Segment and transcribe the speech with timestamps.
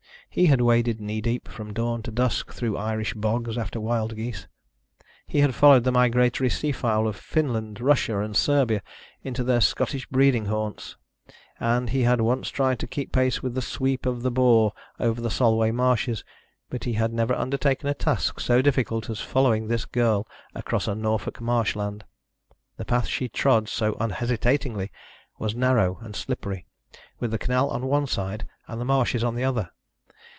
[0.33, 4.47] He had waded knee deep from dawn to dusk through Irish bogs after wild geese;
[5.27, 8.81] he had followed the migratory seafowl of Finland, Russia and Serbia
[9.23, 10.95] into their Scottish breeding haunts,
[11.59, 15.19] and he had once tried to keep pace with the sweep of the Bore over
[15.19, 16.23] the Solway Marshes,
[16.69, 20.25] but he had never undertaken a task so difficult as following this girl
[20.55, 22.05] across a Norfolk marshland.
[22.77, 24.93] The path she trod so unhesitatingly
[25.39, 26.67] was narrow, and slippery,
[27.19, 29.71] with the canal on one side and the marshes on the other.